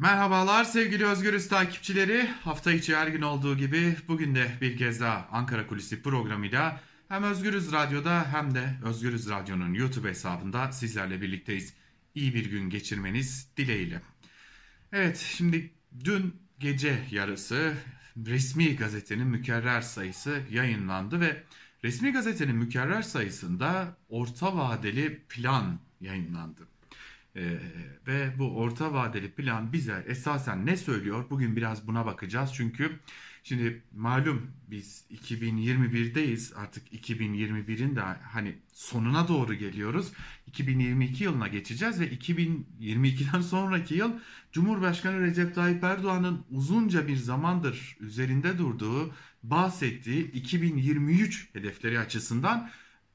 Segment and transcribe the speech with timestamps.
[0.00, 2.26] Merhabalar sevgili Özgürüz takipçileri.
[2.26, 7.22] Hafta içi her gün olduğu gibi bugün de bir kez daha Ankara Kulisi programıyla hem
[7.22, 11.74] Özgürüz Radyo'da hem de Özgürüz Radyo'nun YouTube hesabında sizlerle birlikteyiz.
[12.14, 14.02] İyi bir gün geçirmeniz dileğiyle.
[14.92, 15.70] Evet şimdi
[16.04, 17.74] dün gece yarısı
[18.26, 21.42] resmi gazetenin mükerrer sayısı yayınlandı ve
[21.84, 26.69] resmi gazetenin mükerrer sayısında orta vadeli plan yayınlandı.
[27.36, 27.58] Ee,
[28.06, 31.24] ve bu orta vadeli plan bize esasen ne söylüyor?
[31.30, 32.50] Bugün biraz buna bakacağız.
[32.54, 33.00] Çünkü
[33.42, 36.54] şimdi malum biz 2021'deyiz.
[36.54, 40.12] Artık 2021'in de hani sonuna doğru geliyoruz.
[40.46, 44.12] 2022 yılına geçeceğiz ve 2022'den sonraki yıl
[44.52, 52.70] Cumhurbaşkanı Recep Tayyip Erdoğan'ın uzunca bir zamandır üzerinde durduğu, bahsettiği 2023 hedefleri açısından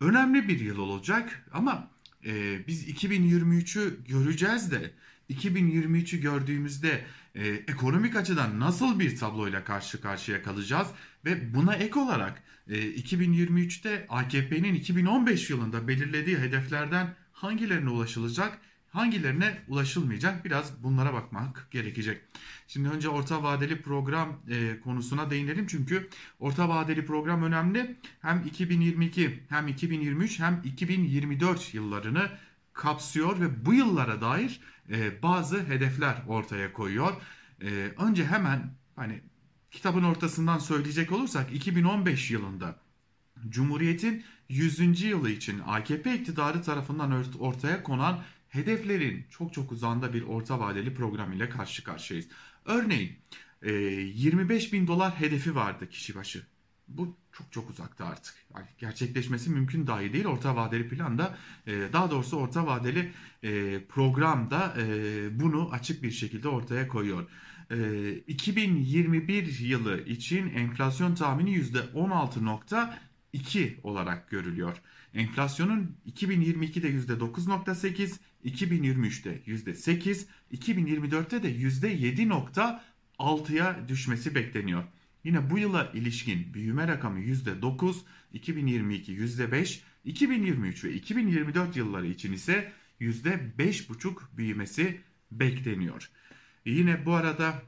[0.00, 1.46] önemli bir yıl olacak.
[1.52, 1.90] Ama
[2.26, 4.90] e, biz 2023'ü göreceğiz de
[5.30, 10.88] 2023'ü gördüğümüzde e, ekonomik açıdan nasıl bir tabloyla karşı karşıya kalacağız?
[11.24, 18.58] Ve buna ek olarak e, 2023'te AKP'nin 2015 yılında belirlediği hedeflerden hangilerine ulaşılacak
[18.90, 22.20] hangilerine ulaşılmayacak biraz bunlara bakmak gerekecek.
[22.68, 26.08] Şimdi önce orta vadeli program e, konusuna değinelim çünkü
[26.40, 27.96] orta vadeli program önemli.
[28.22, 32.30] Hem 2022 hem 2023 hem 2024 yıllarını
[32.72, 37.12] kapsıyor ve bu yıllara dair e, bazı hedefler ortaya koyuyor.
[37.62, 37.66] E,
[37.98, 39.20] önce hemen hani
[39.70, 42.76] kitabın ortasından söyleyecek olursak 2015 yılında
[43.48, 45.02] Cumhuriyet'in 100.
[45.02, 51.32] yılı için AKP iktidarı tarafından ortaya konan hedeflerin çok çok uzağında bir orta vadeli program
[51.32, 52.28] ile karşı karşıyayız.
[52.64, 53.12] Örneğin
[53.62, 56.46] 25 e, bin dolar hedefi vardı kişi başı.
[56.88, 58.34] Bu çok çok uzakta artık.
[58.54, 60.24] Yani gerçekleşmesi mümkün dahi değil.
[60.24, 63.12] Orta vadeli planda e, daha doğrusu orta vadeli
[63.42, 64.74] e, programda
[65.32, 67.30] bunu açık bir şekilde ortaya koyuyor.
[68.26, 71.50] 2021 yılı için enflasyon tahmini
[73.34, 74.76] %16.2 olarak görülüyor.
[75.14, 84.84] Enflasyonun 2022'de %9.8, 2023'te %8, 2024'te de %7.6'ya düşmesi bekleniyor.
[85.24, 87.96] Yine bu yıla ilişkin büyüme rakamı %9,
[88.32, 95.00] 2022 %5, 2023 ve 2024 yılları için ise %5,5 büyümesi
[95.30, 96.10] bekleniyor.
[96.64, 97.62] Yine bu arada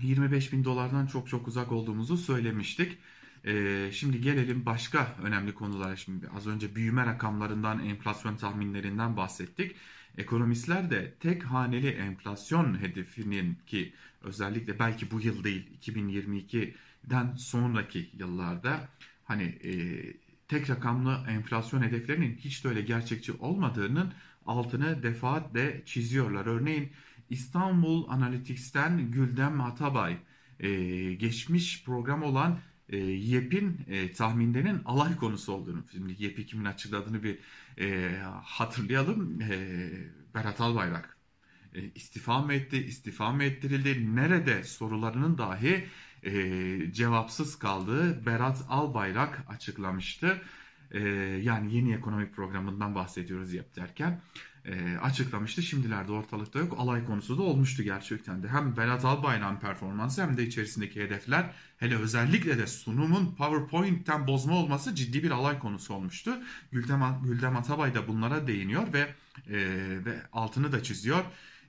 [0.00, 2.98] 25 bin dolardan çok çok uzak olduğumuzu söylemiştik.
[3.44, 5.96] Ee, şimdi gelelim başka önemli konulara.
[5.96, 9.76] Şimdi az önce büyüme rakamlarından, enflasyon tahminlerinden bahsettik.
[10.18, 13.92] Ekonomistler de tek haneli enflasyon hedefinin ki
[14.22, 18.88] özellikle belki bu yıl değil 2022'den sonraki yıllarda
[19.24, 19.72] hani e,
[20.48, 24.12] tek rakamlı enflasyon hedeflerinin hiç de öyle gerçekçi olmadığının
[24.46, 26.46] altını defaatle çiziyorlar.
[26.46, 26.92] Örneğin
[27.30, 30.16] İstanbul Analytics'ten Güldem Atabay
[30.60, 30.70] e,
[31.14, 37.38] geçmiş program olan e, YEP'in e, tahminlerinin alay konusu olduğunu, şimdi YEP'i kimin açıkladığını bir
[37.78, 39.40] e, hatırlayalım.
[39.40, 39.90] E,
[40.34, 41.16] Berat Albayrak
[41.74, 45.88] e, istifa mı etti, istifa mı ettirildi, nerede sorularının dahi
[46.22, 46.32] e,
[46.92, 50.42] cevapsız kaldığı Berat Albayrak açıklamıştı.
[50.92, 51.00] E,
[51.42, 54.20] yani yeni ekonomik programından bahsediyoruz YEP derken
[54.64, 55.62] e, açıklamıştı.
[55.62, 56.74] Şimdilerde ortalıkta yok.
[56.78, 58.48] Alay konusu da olmuştu gerçekten de.
[58.48, 64.94] Hem Berat Albayrak'ın performansı hem de içerisindeki hedefler hele özellikle de sunumun PowerPoint'ten bozma olması
[64.94, 66.30] ciddi bir alay konusu olmuştu.
[66.72, 69.56] Güldem, Güldem Atabay da bunlara değiniyor ve, e,
[70.04, 71.24] ve altını da çiziyor.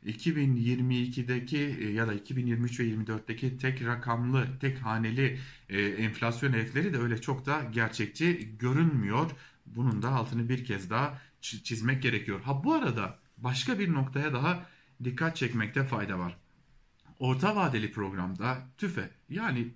[0.06, 6.98] 2022'deki e, ya da 2023 ve 24'teki tek rakamlı, tek haneli e, enflasyon hedefleri de
[6.98, 9.32] öyle çok da gerçekçi görünmüyor.
[9.66, 12.42] Bunun da altını bir kez daha çizmek gerekiyor.
[12.42, 14.66] Ha bu arada başka bir noktaya daha
[15.04, 16.38] dikkat çekmekte fayda var.
[17.20, 19.68] Orta vadeli programda TÜFE yani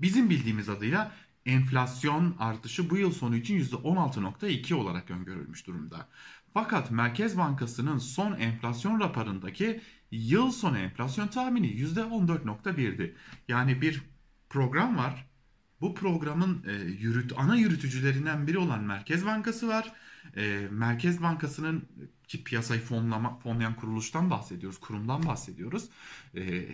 [0.00, 1.12] bizim bildiğimiz adıyla
[1.46, 6.08] enflasyon artışı bu yıl sonu için %16.2 olarak öngörülmüş durumda.
[6.54, 9.80] Fakat Merkez Bankası'nın son enflasyon raporundaki
[10.10, 13.16] yıl sonu enflasyon tahmini %14.1'di.
[13.48, 14.02] Yani bir
[14.50, 15.26] program var.
[15.80, 19.92] Bu programın e, yürüt, ana yürütücülerinden biri olan Merkez Bankası var
[20.36, 21.88] e, Merkez Bankası'nın
[22.28, 25.88] ki piyasayı fonlama, fonlayan kuruluştan bahsediyoruz, kurumdan bahsediyoruz.
[26.36, 26.68] E,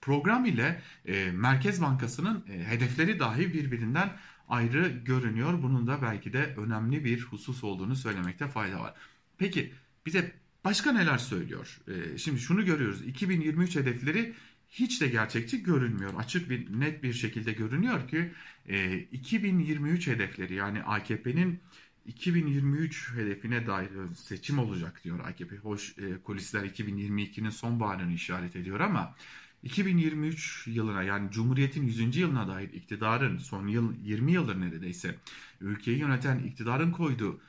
[0.00, 4.10] program ile e, Merkez Bankası'nın e, hedefleri dahi birbirinden
[4.48, 5.62] ayrı görünüyor.
[5.62, 8.94] Bunun da belki de önemli bir husus olduğunu söylemekte fayda var.
[9.40, 9.72] Peki
[10.06, 10.32] bize
[10.64, 11.80] başka neler söylüyor?
[11.88, 13.02] E, şimdi şunu görüyoruz.
[13.02, 14.34] 2023 hedefleri
[14.70, 16.12] hiç de gerçekçi görünmüyor.
[16.18, 18.32] Açık bir net bir şekilde görünüyor ki
[18.68, 21.60] e, 2023 hedefleri yani AKP'nin
[22.06, 25.56] 2023 hedefine dair seçim olacak diyor AKP.
[25.56, 29.14] Hoş e, kulisler 2022'nin sonbaharını işaret ediyor ama
[29.62, 32.16] 2023 yılına yani Cumhuriyet'in 100.
[32.16, 35.14] yılına dair iktidarın son yıl 20 yıldır neredeyse
[35.60, 37.40] ülkeyi yöneten iktidarın koyduğu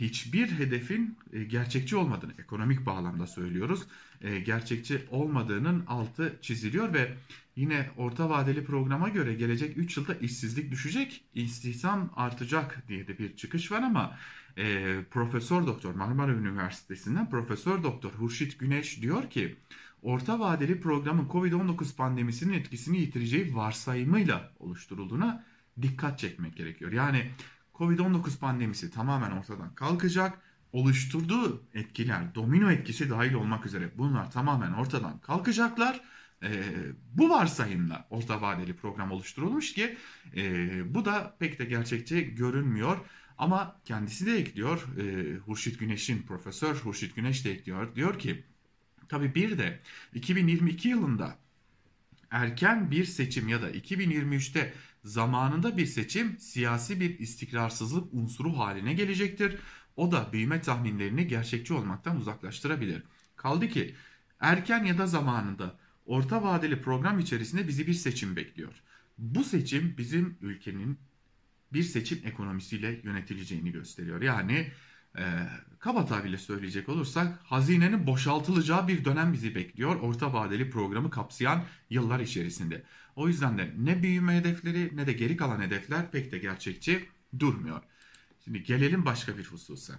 [0.00, 3.82] hiçbir hedefin e, gerçekçi olmadığını ekonomik bağlamda söylüyoruz.
[4.20, 7.14] E, gerçekçi olmadığının altı çiziliyor ve
[7.56, 13.36] yine orta vadeli programa göre gelecek 3 yılda işsizlik düşecek, istihdam artacak diye de bir
[13.36, 14.18] çıkış var ama
[14.56, 19.56] e, Profesör Doktor Marmara Üniversitesi'nden Profesör Doktor Hurşit Güneş diyor ki
[20.02, 25.44] orta vadeli programın Covid-19 pandemisinin etkisini yitireceği varsayımıyla oluşturulduğuna
[25.82, 26.92] dikkat çekmek gerekiyor.
[26.92, 27.30] Yani
[27.78, 30.38] Covid-19 pandemisi tamamen ortadan kalkacak.
[30.72, 36.00] Oluşturduğu etkiler, domino etkisi dahil olmak üzere bunlar tamamen ortadan kalkacaklar.
[36.42, 36.64] E,
[37.14, 39.96] bu varsayımla orta vadeli program oluşturulmuş ki
[40.36, 42.98] e, bu da pek de gerçekçi görünmüyor.
[43.38, 47.94] Ama kendisi de ekliyor, e, Hurşit Güneş'in, Profesör Hurşit Güneş de ekliyor.
[47.94, 48.44] Diyor ki,
[49.08, 49.80] tabii bir de
[50.14, 51.38] 2022 yılında
[52.30, 54.72] erken bir seçim ya da 2023'te
[55.04, 59.56] zamanında bir seçim siyasi bir istikrarsızlık unsuru haline gelecektir.
[59.96, 63.02] O da büyüme tahminlerini gerçekçi olmaktan uzaklaştırabilir.
[63.36, 63.94] Kaldı ki
[64.40, 68.82] erken ya da zamanında orta vadeli program içerisinde bizi bir seçim bekliyor.
[69.18, 70.98] Bu seçim bizim ülkenin
[71.72, 74.22] bir seçim ekonomisiyle yönetileceğini gösteriyor.
[74.22, 74.72] Yani
[75.18, 75.22] e,
[75.78, 79.96] kaba tabirle söyleyecek olursak hazinenin boşaltılacağı bir dönem bizi bekliyor.
[79.96, 82.82] Orta vadeli programı kapsayan yıllar içerisinde.
[83.16, 87.08] O yüzden de ne büyüme hedefleri ne de geri kalan hedefler pek de gerçekçi
[87.38, 87.82] durmuyor.
[88.44, 89.94] Şimdi gelelim başka bir hususa.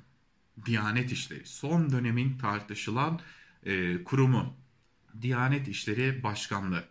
[0.66, 3.20] Diyanet İşleri son dönemin tartışılan
[3.66, 4.58] e, kurumu.
[5.22, 6.84] Diyanet İşleri Başkanlığı.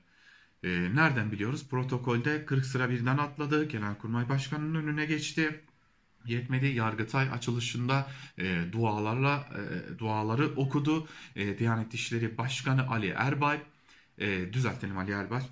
[0.63, 1.69] E, nereden biliyoruz?
[1.69, 3.69] Protokolde 40 sıra birden atladı.
[3.69, 5.65] Genelkurmay Başkanı'nın önüne geçti.
[6.29, 11.09] Yetmedi Yargıtay açılışında e, dualarla e, duaları okudu.
[11.37, 13.61] E, Diyanet İşleri Başkanı Ali Erbay,
[14.19, 15.43] e, düzeltelim Ali Erbay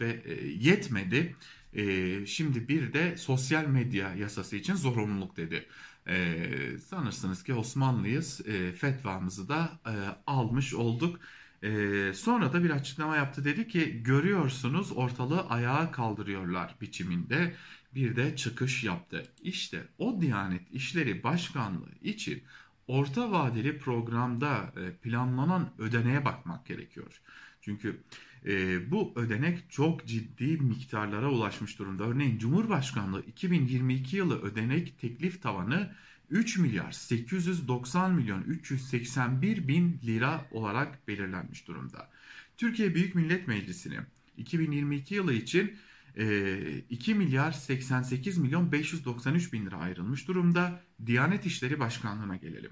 [0.00, 1.36] ve e, yetmedi.
[1.72, 5.68] E, şimdi bir de sosyal medya yasası için zorunluluk dedi.
[6.08, 8.40] E, sanırsınız ki Osmanlıyız.
[8.46, 9.94] E, fetvamızı da e,
[10.26, 11.20] almış olduk.
[11.62, 17.54] E, sonra da bir açıklama yaptı dedi ki görüyorsunuz ortalığı ayağa kaldırıyorlar biçiminde
[17.94, 19.26] bir de çıkış yaptı.
[19.42, 22.42] İşte o Diyanet İşleri Başkanlığı için
[22.86, 27.20] orta vadeli programda e, planlanan ödeneğe bakmak gerekiyor.
[27.60, 28.00] Çünkü
[28.46, 32.04] e, bu ödenek çok ciddi miktarlara ulaşmış durumda.
[32.04, 35.92] Örneğin Cumhurbaşkanlığı 2022 yılı ödenek teklif tavanı
[36.30, 42.08] 3 milyar 890 milyon 381 bin lira olarak belirlenmiş durumda.
[42.56, 44.00] Türkiye Büyük Millet Meclisi'ne
[44.36, 45.76] 2022 yılı için
[46.14, 50.80] 2 milyar 88 milyon 593 bin lira ayrılmış durumda.
[51.06, 52.70] Diyanet İşleri Başkanlığı'na gelelim.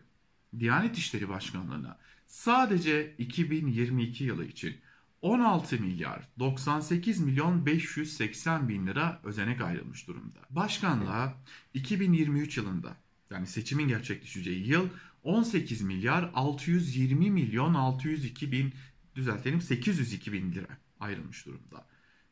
[0.58, 4.76] Diyanet İşleri Başkanlığı'na sadece 2022 yılı için
[5.22, 10.38] 16 milyar 98 milyon 580 bin lira özenek ayrılmış durumda.
[10.50, 11.34] Başkanlığa
[11.74, 12.96] 2023 yılında
[13.30, 14.88] yani seçimin gerçekleşeceği yıl
[15.22, 18.72] 18 milyar 620 milyon 602 bin
[19.14, 21.86] düzeltelim 802 bin lira ayrılmış durumda.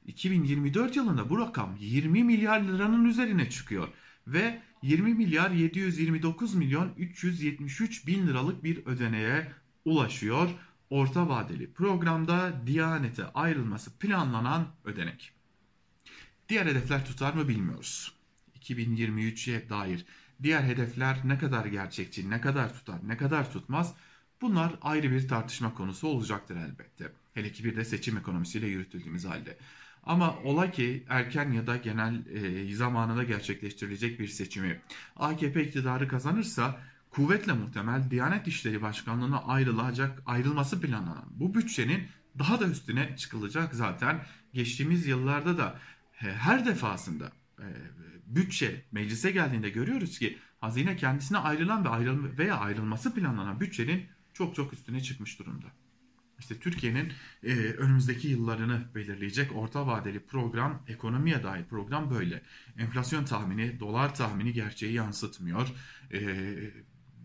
[0.08, 3.88] 2024 yılında bu rakam 20 milyar liranın üzerine çıkıyor
[4.26, 9.52] ve 20 milyar 729 milyon 373 bin liralık bir ödeneğe
[9.84, 10.50] ulaşıyor
[10.90, 15.32] orta vadeli programda Diyanet'e ayrılması planlanan ödenek.
[16.48, 18.15] Diğer hedefler tutar mı bilmiyoruz.
[18.60, 20.05] 2023'e dair
[20.43, 23.94] diğer hedefler ne kadar gerçekçi, ne kadar tutar, ne kadar tutmaz
[24.41, 27.12] bunlar ayrı bir tartışma konusu olacaktır elbette.
[27.34, 29.58] Hele ki bir de seçim ekonomisiyle yürütüldüğümüz halde.
[30.08, 34.81] Ama ola ki erken ya da genel e, zamanında gerçekleştirilecek bir seçimi
[35.17, 42.67] AKP iktidarı kazanırsa kuvvetle muhtemel Diyanet İşleri Başkanlığı'na ayrılacak, ayrılması planlanan bu bütçenin daha da
[42.67, 44.20] üstüne çıkılacak zaten.
[44.53, 45.79] Geçtiğimiz yıllarda da
[46.12, 47.67] her defasında e,
[48.27, 54.55] bütçe meclise geldiğinde görüyoruz ki hazine kendisine ayrılan ve ayrıl veya ayrılması planlanan bütçenin çok
[54.55, 55.67] çok üstüne çıkmış durumda.
[56.39, 62.43] İşte Türkiye'nin e, önümüzdeki yıllarını belirleyecek orta vadeli program, ekonomiye dair program böyle.
[62.79, 65.69] Enflasyon tahmini, dolar tahmini gerçeği yansıtmıyor.
[66.13, 66.21] E,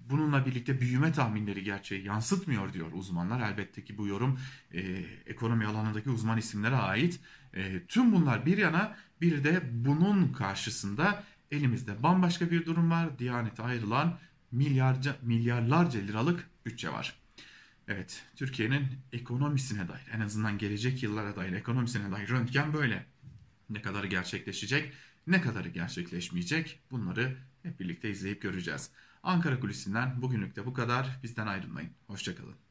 [0.10, 3.52] bununla birlikte büyüme tahminleri gerçeği yansıtmıyor diyor uzmanlar.
[3.52, 4.40] Elbette ki bu yorum
[4.74, 4.82] e,
[5.26, 7.20] ekonomi alanındaki uzman isimlere ait.
[7.54, 13.20] E, tüm bunlar bir yana bir de bunun karşısında elimizde bambaşka bir durum var.
[13.20, 14.20] Diyanete ayrılan
[14.52, 17.23] milyarca, milyarlarca liralık bütçe var.
[17.88, 23.06] Evet, Türkiye'nin ekonomisine dair, en azından gelecek yıllara dair ekonomisine dair röntgen böyle.
[23.70, 24.94] Ne kadar gerçekleşecek
[25.28, 26.80] Ne kadarı gerçekleşmeyecek?
[26.92, 28.92] Bunları hep birlikte izleyip göreceğiz.
[29.24, 31.20] Ankara Kulisi'nden bugünlük de bu kadar.
[31.24, 31.92] Bizden ayrılmayın.
[32.08, 32.63] Hoşçakalın.